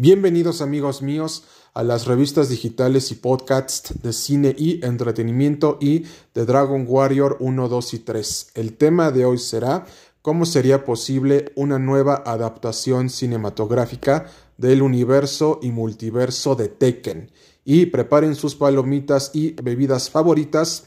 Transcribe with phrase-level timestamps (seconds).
[0.00, 1.42] Bienvenidos amigos míos
[1.74, 7.68] a las revistas digitales y podcasts de cine y entretenimiento y de Dragon Warrior 1,
[7.68, 8.50] 2 y 3.
[8.54, 9.86] El tema de hoy será
[10.22, 14.26] cómo sería posible una nueva adaptación cinematográfica
[14.56, 17.32] del universo y multiverso de Tekken.
[17.64, 20.84] Y preparen sus palomitas y bebidas favoritas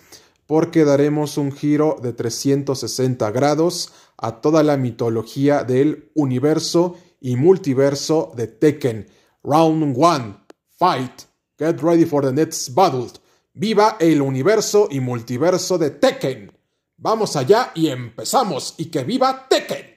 [0.48, 8.33] porque daremos un giro de 360 grados a toda la mitología del universo y multiverso
[8.35, 9.07] de Tekken.
[9.43, 10.45] Round 1.
[10.77, 11.23] Fight.
[11.57, 13.07] Get ready for the next battle.
[13.53, 16.52] Viva el universo y multiverso de Tekken.
[16.98, 18.76] Vamos allá y empezamos.
[18.77, 19.91] Y que viva Tekken.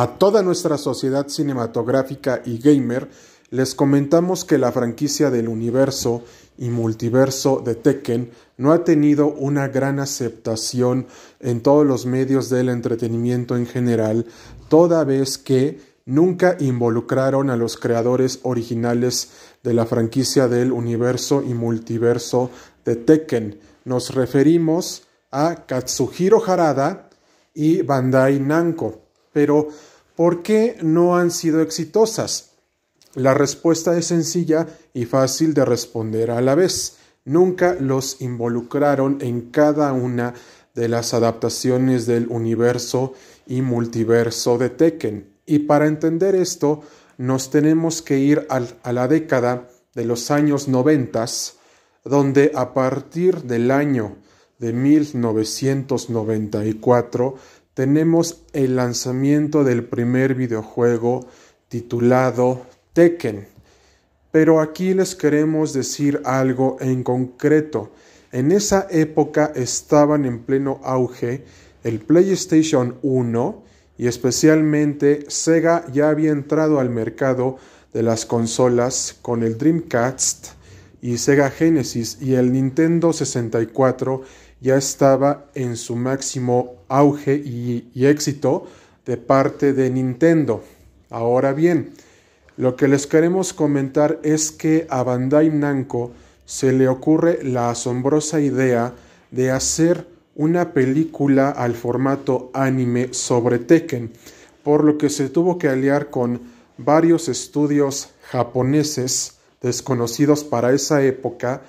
[0.00, 3.10] A toda nuestra sociedad cinematográfica y gamer
[3.50, 6.24] les comentamos que la franquicia del universo
[6.56, 11.06] y multiverso de Tekken no ha tenido una gran aceptación
[11.38, 14.24] en todos los medios del entretenimiento en general,
[14.70, 19.32] toda vez que nunca involucraron a los creadores originales
[19.62, 22.50] de la franquicia del universo y multiverso
[22.86, 23.60] de Tekken.
[23.84, 27.10] Nos referimos a Katsuhiro Harada
[27.52, 29.02] y Bandai Namco.
[29.32, 29.68] Pero
[30.20, 32.50] ¿Por qué no han sido exitosas?
[33.14, 36.98] La respuesta es sencilla y fácil de responder a la vez.
[37.24, 40.34] Nunca los involucraron en cada una
[40.74, 43.14] de las adaptaciones del universo
[43.46, 45.32] y multiverso de Tekken.
[45.46, 46.82] Y para entender esto,
[47.16, 51.54] nos tenemos que ir a la década de los años noventas,
[52.04, 54.18] donde a partir del año
[54.58, 57.36] de 1994
[57.80, 61.26] tenemos el lanzamiento del primer videojuego
[61.70, 63.48] titulado Tekken.
[64.30, 67.90] Pero aquí les queremos decir algo en concreto.
[68.32, 71.46] En esa época estaban en pleno auge
[71.82, 73.62] el PlayStation 1
[73.96, 77.56] y especialmente Sega ya había entrado al mercado
[77.94, 80.48] de las consolas con el Dreamcast
[81.00, 84.20] y Sega Genesis y el Nintendo 64
[84.60, 88.66] ya estaba en su máximo auge y, éxito
[89.06, 90.62] de parte de Nintendo.
[91.08, 91.92] Ahora bien,
[92.56, 96.12] lo que les queremos comentar es que a Bandai Namco
[96.44, 98.92] se le ocurre la asombrosa idea
[99.30, 104.12] de hacer una película al formato anime sobre Tekken,
[104.62, 106.40] por lo que se tuvo que aliar con
[106.76, 111.62] varios estudios japoneses desconocidos para esa época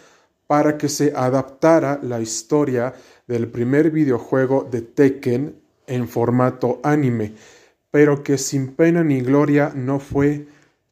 [0.51, 2.93] para que se adaptara la historia
[3.25, 5.55] del primer videojuego de Tekken
[5.87, 7.35] en formato anime,
[7.89, 10.47] pero que sin pena ni gloria no fue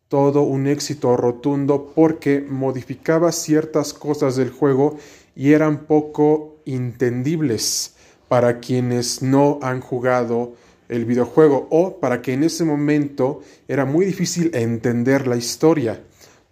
[0.08, 4.96] todo un éxito rotundo porque modificaba ciertas cosas del juego
[5.36, 7.96] y eran poco entendibles
[8.30, 10.54] para quienes no han jugado
[10.88, 16.02] el videojuego o para que en ese momento era muy difícil entender la historia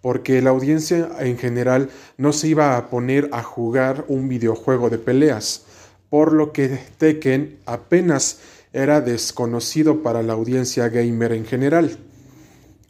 [0.00, 4.98] porque la audiencia en general no se iba a poner a jugar un videojuego de
[4.98, 5.64] peleas,
[6.10, 8.38] por lo que Tekken apenas
[8.72, 11.98] era desconocido para la audiencia gamer en general.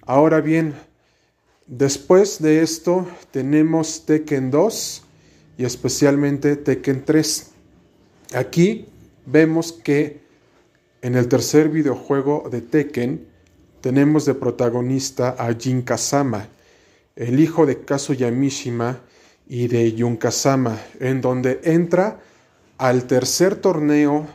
[0.02, 0.74] Ahora bien,
[1.66, 5.02] después de esto tenemos Tekken 2
[5.58, 7.50] y especialmente Tekken 3.
[8.34, 8.86] Aquí
[9.26, 10.20] vemos que
[11.02, 13.26] en el tercer videojuego de Tekken
[13.80, 16.48] tenemos de protagonista a Jin Kazama,
[17.18, 19.00] el hijo de Kazuya Mishima
[19.48, 22.20] y de Yunkasama, en donde entra
[22.78, 24.28] al tercer torneo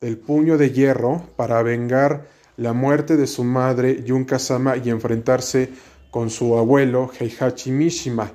[0.00, 2.26] del puño de hierro para vengar
[2.56, 5.68] la muerte de su madre Yunkasama y enfrentarse
[6.10, 8.32] con su abuelo Heihachi Mishima.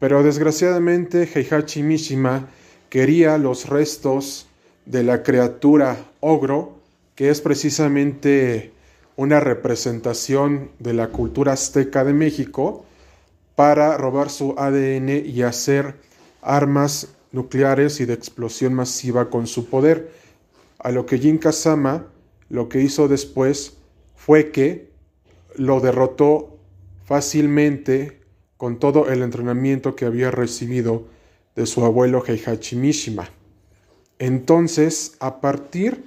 [0.00, 2.48] Pero desgraciadamente Heihachi Mishima
[2.88, 4.48] quería los restos
[4.84, 6.80] de la criatura ogro,
[7.14, 8.72] que es precisamente
[9.14, 12.84] una representación de la cultura azteca de México,
[13.58, 15.96] para robar su ADN y hacer
[16.42, 20.12] armas nucleares y de explosión masiva con su poder.
[20.78, 22.06] A lo que Jin Kazama
[22.50, 23.72] lo que hizo después
[24.14, 24.92] fue que
[25.56, 26.56] lo derrotó
[27.04, 28.20] fácilmente
[28.56, 31.08] con todo el entrenamiento que había recibido
[31.56, 33.28] de su abuelo Heihachi Mishima.
[34.20, 36.04] Entonces, a partir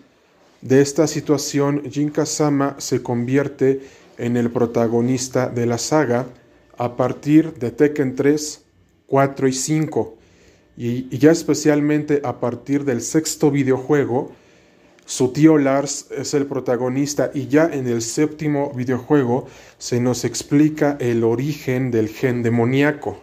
[0.61, 3.81] de esta situación, Jin Kazama se convierte
[4.17, 6.27] en el protagonista de la saga
[6.81, 8.65] a partir de Tekken 3,
[9.05, 10.17] 4 y 5,
[10.75, 14.31] y, ya especialmente a partir del sexto videojuego,
[15.05, 19.47] Su tío Lars es el protagonista y ya en el séptimo videojuego
[19.77, 23.19] se nos explica el origen del gen demoníaco.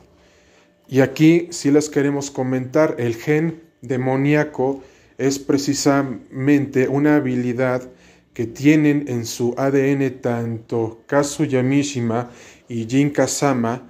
[0.88, 4.82] Y aquí sí les queremos comentar, el gen demoníaco
[5.16, 7.88] es precisamente una habilidad
[8.34, 12.30] que tienen en su ADN tanto Kazuya Mishima
[12.68, 13.82] y Jin Kazama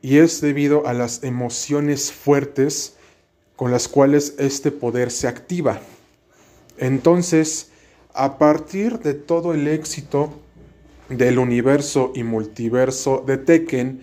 [0.00, 2.96] y es debido a las emociones fuertes
[3.56, 5.80] con las cuales este poder se activa.
[6.78, 7.70] Entonces,
[8.12, 10.32] a partir de todo el éxito
[11.08, 14.02] del universo y multiverso de Tekken,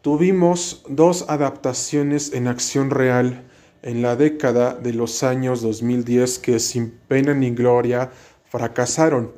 [0.00, 3.44] tuvimos dos adaptaciones en acción real
[3.82, 8.10] en la década de los años 2010 que sin pena ni gloria
[8.48, 9.32] fracasaron.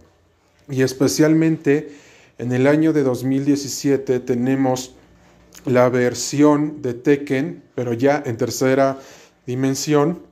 [0.71, 1.91] Y especialmente
[2.39, 4.95] en el año de 2017 tenemos
[5.65, 8.99] la versión de Tekken, pero ya en tercera
[9.45, 10.23] dimensión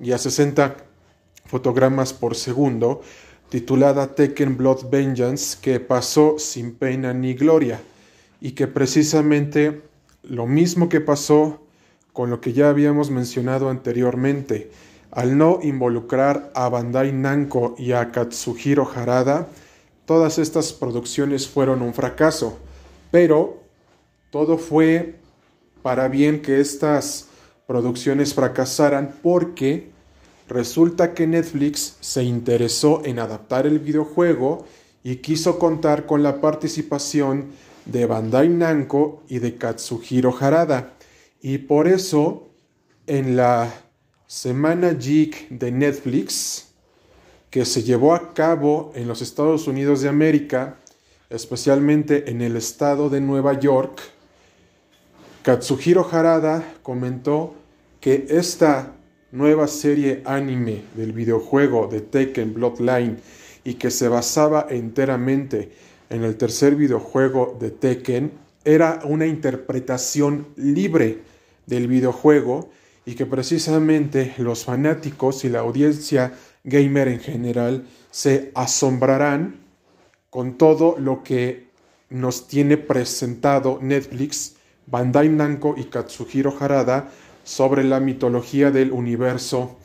[0.00, 0.76] y a 60
[1.46, 3.02] fotogramas por segundo,
[3.50, 7.80] titulada Tekken Blood Vengeance, que pasó sin pena ni gloria,
[8.40, 9.82] y que precisamente
[10.24, 11.62] lo mismo que pasó
[12.12, 14.70] con lo que ya habíamos mencionado anteriormente,
[15.12, 19.46] al no involucrar a Bandai Namco y a Katsuhiro Harada,
[20.06, 22.58] todas estas producciones fueron un fracaso,
[23.10, 23.62] pero
[24.30, 25.16] todo fue
[25.82, 27.28] para bien que estas
[27.66, 29.90] producciones fracasaran porque
[30.48, 34.66] resulta que Netflix se interesó en adaptar el videojuego
[35.02, 37.50] y quiso contar con la participación
[37.84, 40.94] de Bandai Namco y de Katsuhiro Harada.
[41.40, 42.48] Y por eso
[43.06, 43.72] en la
[44.26, 46.73] Semana Geek de Netflix,
[47.54, 50.78] que se llevó a cabo en los Estados Unidos de América,
[51.30, 54.00] especialmente en el estado de Nueva York,
[55.44, 57.54] Katsuhiro Harada comentó
[58.00, 58.96] que esta
[59.30, 63.18] nueva serie anime del videojuego de Tekken Bloodline
[63.62, 65.70] y que se basaba enteramente
[66.10, 68.32] en el tercer videojuego de Tekken
[68.64, 71.20] era una interpretación libre
[71.66, 72.68] del videojuego
[73.06, 76.32] y que precisamente los fanáticos y la audiencia
[76.64, 79.60] gamer en general se asombrarán
[80.30, 81.68] con todo lo que
[82.10, 84.56] nos tiene presentado Netflix
[84.86, 87.10] Bandai Namco y Katsuhiro Harada
[87.44, 89.76] sobre la mitología del universo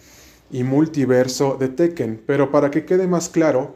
[0.51, 2.21] y multiverso de Tekken.
[2.25, 3.75] Pero para que quede más claro,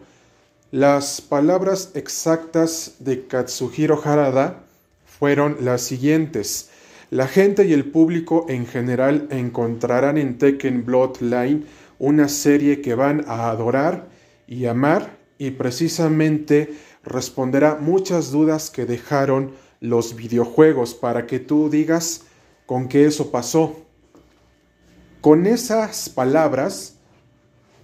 [0.72, 4.64] las palabras exactas de Katsuhiro Harada
[5.06, 6.70] fueron las siguientes.
[7.12, 11.66] La gente y el público en general encontrarán en Tekken Bloodline
[12.00, 14.10] una serie que van a adorar
[14.48, 22.22] y amar y precisamente responderá muchas dudas que dejaron los videojuegos para que tú digas
[22.66, 23.82] con qué eso pasó.
[25.22, 26.96] Con esas palabras,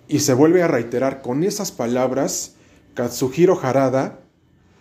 [0.08, 2.56] y se vuelve a reiterar, con esas palabras,
[2.94, 4.20] Katsuhiro Harada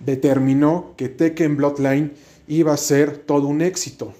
[0.00, 2.12] determinó que Tekken Bloodline
[2.46, 4.14] iba a ser todo un éxito.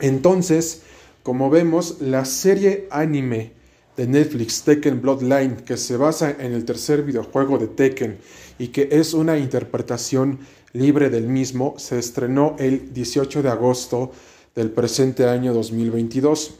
[0.00, 0.82] Entonces,
[1.22, 3.52] como vemos, la serie anime
[3.96, 8.18] de Netflix Tekken Bloodline, que se basa en el tercer videojuego de Tekken
[8.58, 10.38] y que es una interpretación
[10.72, 14.12] libre del mismo, se estrenó el 18 de agosto
[14.54, 16.54] del presente año 2022.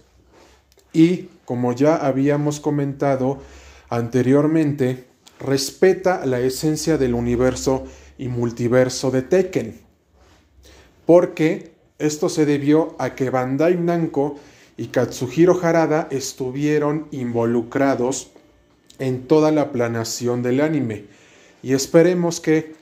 [0.93, 3.38] Y como ya habíamos comentado
[3.88, 5.06] anteriormente,
[5.40, 7.85] respeta la esencia del universo
[8.19, 9.81] y multiverso de Tekken.
[11.06, 14.37] Porque esto se debió a que Bandai Namco
[14.76, 18.31] y Katsuhiro Harada estuvieron involucrados
[18.99, 21.05] en toda la planeación del anime.
[21.62, 22.75] Y esperemos que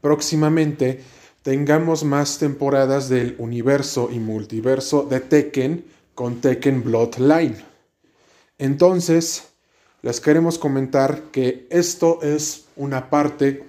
[0.00, 1.02] próximamente
[1.42, 7.56] tengamos más temporadas del universo y multiverso de Tekken con Tekken Bloodline.
[8.58, 9.48] Entonces,
[10.02, 13.64] les queremos comentar que esto es una parte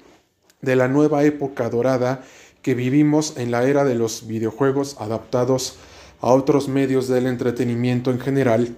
[0.62, 2.24] de la nueva época dorada
[2.62, 5.93] que vivimos en la era de los videojuegos adaptados a
[6.32, 8.76] otros medios del entretenimiento en general,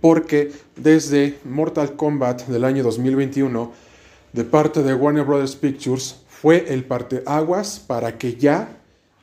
[0.00, 3.72] porque desde Mortal Kombat del año 2021,
[4.32, 5.54] de parte de Warner Bros.
[5.54, 8.76] Pictures, fue el parteaguas para que ya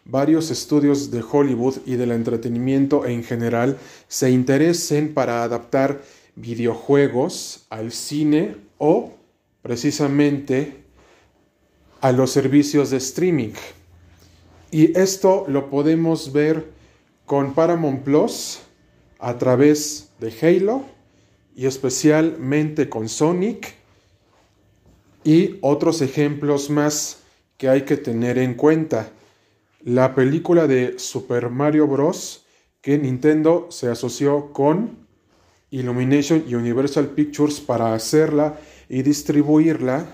[0.06, 6.02] varios estudios de Hollywood y del entretenimiento en general se interesen para adaptar
[6.36, 9.12] videojuegos al cine o
[9.62, 10.86] precisamente
[12.00, 13.52] a los servicios de streaming.
[14.72, 16.79] Y esto lo podemos ver
[17.30, 18.62] con Paramount Plus
[19.20, 20.84] a través de Halo
[21.56, 23.76] y especialmente con Sonic
[25.24, 27.20] y otros ejemplos más
[27.58, 29.12] que hay que tener en cuenta.
[29.84, 32.46] La película de Super Mario Bros.
[32.82, 34.98] que Nintendo se asoció con
[35.70, 38.60] Illumination y Universal Pictures para hacerla
[38.90, 40.08] y distribuirla.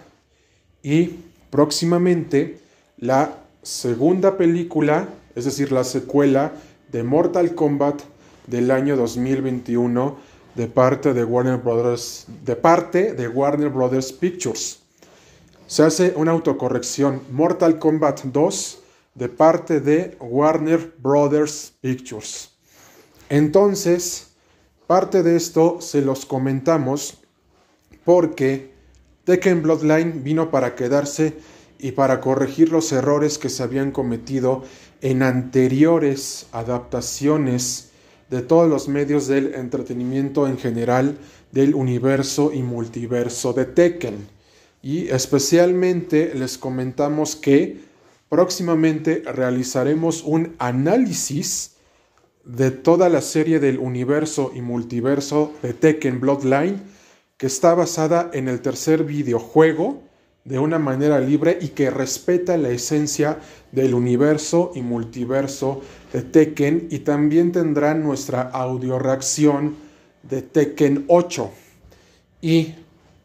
[0.84, 1.12] Y
[1.50, 2.58] próximamente
[2.98, 6.52] la segunda película, es decir, la secuela
[6.92, 8.02] de Mortal Kombat
[8.48, 10.18] del año 2021
[10.56, 14.80] de parte de Warner Brothers, de parte de Warner Brothers Pictures.
[15.68, 17.22] Se hace una autocorrección.
[17.32, 18.80] Mortal Kombat 2
[19.16, 22.52] de parte de Warner Brothers Pictures.
[23.30, 24.34] Entonces,
[24.88, 27.22] parte de esto se los comentamos
[28.04, 28.74] porque
[29.24, 31.34] Tekken Bloodline vino para quedarse
[31.80, 34.64] y para corregir los errores que se habían cometido
[35.02, 37.92] en anteriores adaptaciones
[38.30, 41.18] de todos los medios del entretenimiento en general
[41.52, 44.28] del universo y multiverso de Tekken.
[44.82, 47.80] Y especialmente les comentamos que
[48.30, 51.76] próximamente realizaremos un análisis
[52.44, 56.82] de toda la serie del universo y multiverso de Tekken Bloodline
[57.38, 60.04] que está basada en el tercer videojuego
[60.46, 63.40] de una manera libre y que respeta la esencia
[63.72, 65.82] del universo y multiverso
[66.14, 69.76] de Tekken y también tendrá nuestra audio reacción
[70.22, 71.52] de Tekken 8.
[72.42, 72.76] Y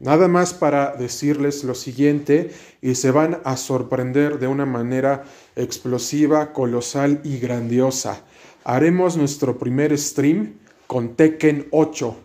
[0.00, 5.24] nada más para decirles lo siguiente y se van a sorprender de una manera
[5.56, 8.22] explosiva, colosal y grandiosa.
[8.64, 10.54] Haremos nuestro primer stream
[10.86, 12.16] con Tekken 8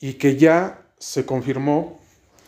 [0.00, 1.98] y que ya se confirmó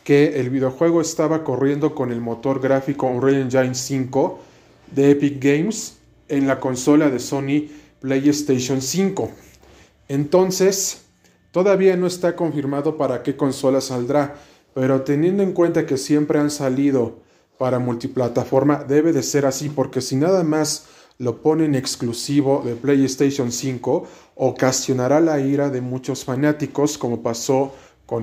[0.08, 4.38] que el videojuego estaba corriendo con el motor gráfico Unreal Engine 5
[4.92, 5.98] de Epic Games
[6.28, 7.68] en la consola de Sony
[8.00, 9.30] PlayStation 5.
[10.08, 11.02] Entonces,
[11.50, 14.36] todavía no está confirmado para qué consola saldrá,
[14.72, 17.18] pero teniendo en cuenta que siempre han salido
[17.58, 20.86] para multiplataforma, debe de ser así, porque si nada más
[21.18, 27.74] lo ponen exclusivo de PlayStation 5, ocasionará la ira de muchos fanáticos, como pasó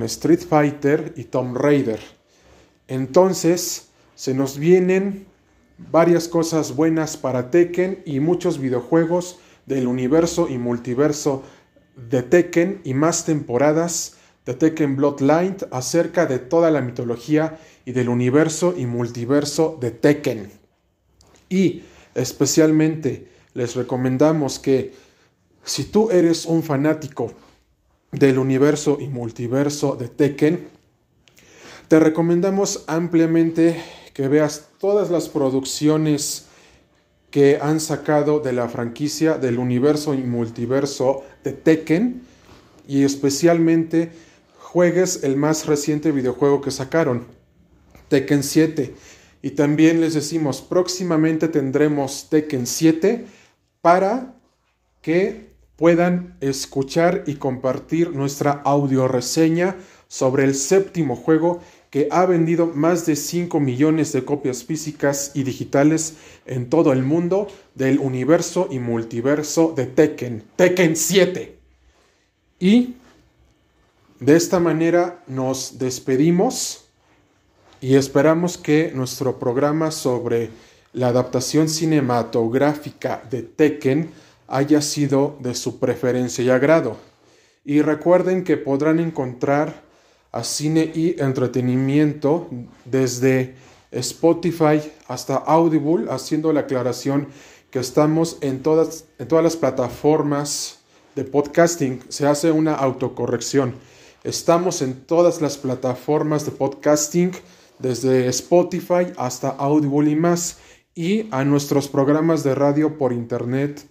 [0.04, 2.00] Street Fighter y Tomb Raider.
[2.88, 5.27] Entonces, se nos vienen
[5.77, 11.44] varias cosas buenas para Tekken y muchos videojuegos del universo y multiverso
[11.96, 14.15] de Tekken y más temporadas
[14.46, 20.51] de Tekken Bloodline acerca de toda la mitología y del universo y multiverso de Tekken.
[21.50, 24.94] Y especialmente les recomendamos que
[25.63, 27.34] si tú eres un fanático
[28.15, 30.67] del universo y multiverso de Tekken,
[31.88, 33.81] te recomendamos ampliamente
[34.13, 36.45] que veas todas las producciones
[37.29, 42.22] que han sacado de la franquicia del universo y multiverso de Tekken
[42.88, 44.12] y especialmente
[44.57, 47.25] juegues el más reciente videojuego que sacaron,
[48.07, 48.95] Tekken 7.
[49.41, 53.25] Y también les decimos, próximamente tendremos Tekken 7
[53.81, 54.34] para
[55.01, 55.45] que
[55.75, 59.75] puedan escuchar y compartir nuestra audio reseña
[60.08, 65.44] sobre el séptimo juego que ha vendido más de 5 millones de copias físicas y
[65.44, 66.15] digitales
[66.46, 71.58] en todo el mundo del universo y multiverso de Tekken, Tekken 7.
[72.60, 72.96] Y
[74.20, 76.86] de esta manera nos despedimos
[77.82, 80.50] y esperamos que nuestro programa sobre
[80.94, 84.10] la adaptación cinematográfica de Tekken
[84.48, 86.98] haya sido de su preferencia y agrado.
[87.64, 89.84] Y recuerden que podrán encontrar
[90.32, 92.50] a cine y entretenimiento
[92.84, 93.56] desde
[93.92, 97.28] Spotify hasta Audible, haciendo la aclaración
[97.72, 100.80] que estamos en todas, en todas las plataformas
[101.16, 102.02] de podcasting.
[102.10, 103.75] Se hace una autocorrección.
[104.24, 107.32] Estamos en todas las plataformas de podcasting,
[107.80, 110.58] desde Spotify hasta Audible y más,
[110.94, 113.86] y a nuestros programas de radio por internet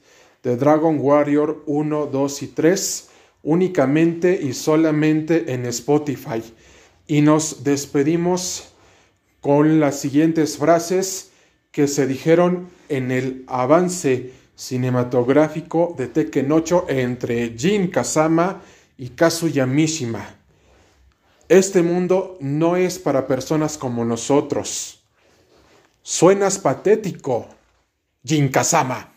[0.45, 3.09] de Dragon Warrior 1, 2 y 3
[3.43, 6.43] únicamente y solamente en Spotify.
[7.07, 8.69] Y nos despedimos
[9.41, 11.33] con las siguientes frases
[11.71, 18.63] que se dijeron en el avance cinematográfico de Tekken 8 entre Jin Kazama
[18.97, 20.37] y Kazuya Mishima.
[21.49, 25.05] Este mundo no es para personas como nosotros.
[26.03, 27.49] Suenas patético,
[28.25, 29.14] Jin Kazama.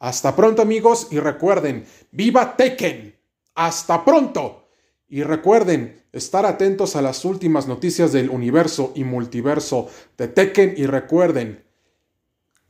[0.00, 3.14] Hasta pronto amigos y recuerden, viva Tekken.
[3.54, 4.66] Hasta pronto.
[5.08, 10.86] Y recuerden estar atentos a las últimas noticias del universo y multiverso de Tekken y
[10.86, 11.64] recuerden,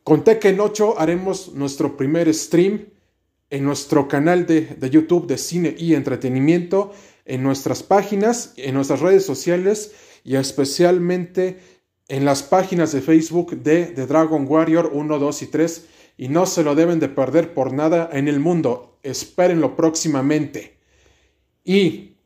[0.02, 2.86] con Tekken 8 haremos nuestro primer stream
[3.48, 6.92] en nuestro canal de, de, YouTube de cine y entretenimiento,
[7.26, 9.92] en nuestras páginas, en nuestras redes sociales
[10.24, 11.58] y especialmente
[12.08, 15.86] en las páginas de Facebook de, de Dragon Warrior 1, 2 y 3
[16.20, 18.98] y no se lo deben de perder por nada en el mundo.
[19.02, 20.78] Espérenlo próximamente.
[21.64, 22.18] Y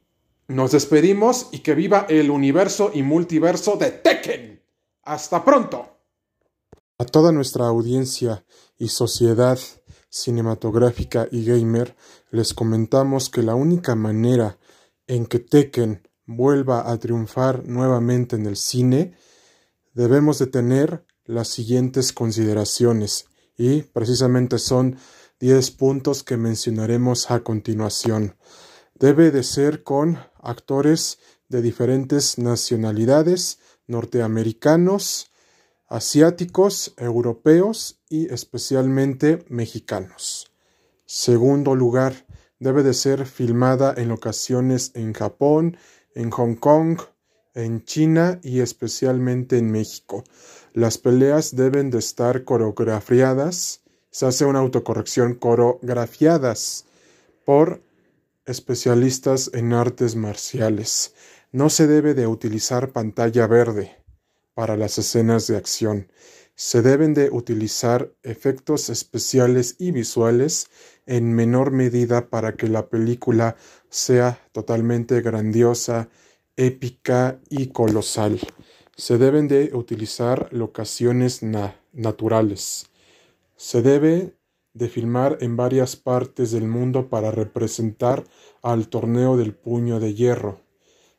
[0.49, 4.61] Nos despedimos y que viva el universo y multiverso de Tekken.
[5.05, 6.01] Hasta pronto.
[6.99, 8.45] A toda nuestra audiencia
[8.77, 9.61] y sociedad
[10.11, 11.97] cinematográfica y gamer,
[12.33, 14.59] les comentamos que la única manera
[15.07, 19.15] en que Tekken vuelva a triunfar nuevamente en el cine,
[19.95, 24.97] debemos de tener las siguientes consideraciones y precisamente son
[25.41, 28.37] 10 puntos que mencionaremos a continuación.
[28.95, 31.19] Debe de ser con actores
[31.49, 35.31] de diferentes nacionalidades, norteamericanos,
[35.87, 40.51] asiáticos, europeos y especialmente mexicanos.
[41.07, 42.27] Segundo lugar,
[42.59, 45.77] debe de ser filmada en ocasiones en Japón,
[46.15, 46.99] en Hong Kong,
[47.55, 50.25] en China y especialmente en México.
[50.73, 53.81] Las peleas deben de estar coreografiadas,
[54.11, 56.85] se hace una autocorrección, coreografiadas
[57.45, 57.81] por
[58.47, 61.15] especialistas en artes marciales.
[61.53, 63.97] No se debe de utilizar pantalla verde
[64.55, 66.09] para las escenas de acción.
[66.57, 70.69] Se deben de utilizar efectos especiales y visuales
[71.07, 73.57] en menor medida para que la película
[73.89, 76.09] sea totalmente grandiosa,
[76.57, 78.41] épica y colosal.
[78.97, 81.43] Se deben de utilizar locaciones
[81.93, 82.91] naturales.
[83.57, 84.37] Se debe
[84.73, 88.25] de filmar en varias partes del mundo para representar
[88.63, 90.61] al torneo del puño de hierro.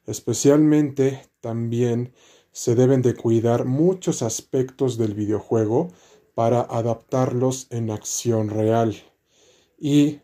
[0.06, 2.14] Especialmente también
[2.52, 5.90] se deben de cuidar muchos aspectos del videojuego
[6.36, 8.96] para adaptarlos en acción real.
[9.80, 10.20] Y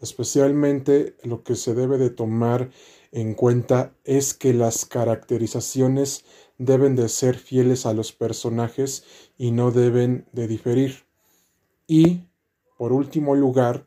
[0.00, 2.70] especialmente lo que se debe de tomar
[3.12, 6.24] en cuenta es que las caracterizaciones
[6.58, 9.04] deben de ser fieles a los personajes
[9.36, 11.04] y no deben de diferir.
[11.86, 12.24] Y,
[12.76, 13.86] por último lugar,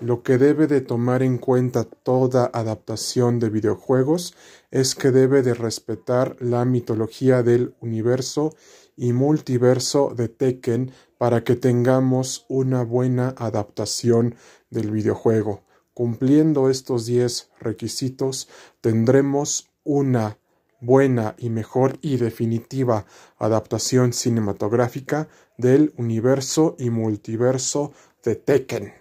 [0.00, 4.34] lo que debe de tomar en cuenta toda adaptación de videojuegos
[4.70, 8.54] es que debe de respetar la mitología del universo
[8.96, 14.36] y multiverso de Tekken para que tengamos una buena adaptación
[14.70, 15.63] del videojuego.
[15.94, 18.48] Cumpliendo estos 10 requisitos,
[18.80, 20.38] tendremos una
[20.80, 23.06] buena y mejor y definitiva
[23.38, 27.92] adaptación cinematográfica del universo y multiverso
[28.24, 28.92] de Tekken.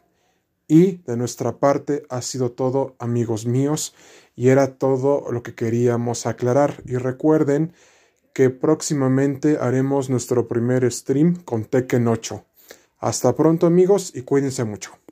[0.68, 3.94] Y de nuestra parte ha sido todo, amigos míos,
[4.36, 6.82] y era todo lo que queríamos aclarar.
[6.86, 7.74] Y recuerden
[8.34, 12.46] que próximamente haremos nuestro primer stream con Tekken 8.
[13.00, 15.03] Hasta pronto amigos y cuídense mucho.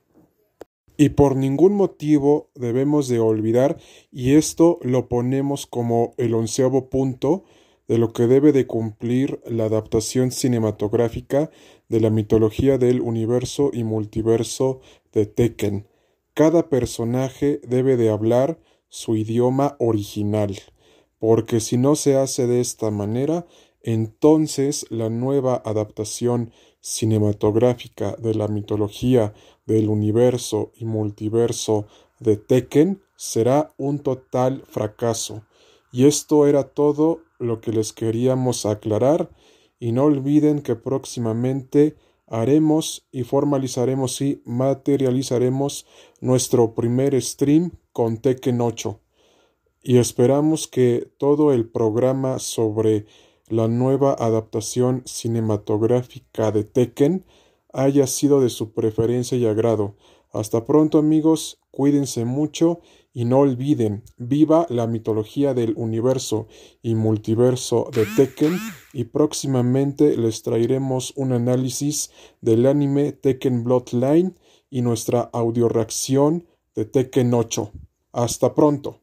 [1.02, 3.78] Y por ningún motivo debemos de olvidar,
[4.12, 7.44] y esto lo ponemos como el onceavo punto
[7.88, 11.50] de lo que debe de cumplir la adaptación cinematográfica
[11.90, 15.88] de la mitología del universo y multiverso de Tekken.
[16.36, 20.56] Cada personaje debe de hablar su idioma original
[21.22, 23.46] porque si no se hace de esta manera,
[23.84, 29.34] entonces la nueva adaptación cinematográfica de la mitología
[29.66, 31.86] del universo y multiverso
[32.20, 35.44] de Tekken será un total fracaso.
[35.92, 39.30] Y esto era todo lo que les queríamos aclarar
[39.80, 41.96] y no olviden que próximamente
[42.28, 45.86] haremos y formalizaremos y materializaremos
[46.20, 49.00] nuestro primer stream con Tekken 8
[49.84, 53.06] y esperamos que todo el programa sobre
[53.52, 57.26] la nueva adaptación cinematográfica de Tekken
[57.74, 59.96] haya sido de su preferencia y agrado.
[60.32, 62.80] Hasta pronto amigos, cuídense mucho
[63.14, 66.48] y no olviden, viva la mitología del universo
[66.82, 68.58] y multiverso de Tekken
[68.94, 77.34] y próximamente les traeremos un análisis del anime Tekken Bloodline y nuestra audioreacción de Tekken
[77.34, 77.72] 8.
[78.14, 79.02] Hasta pronto.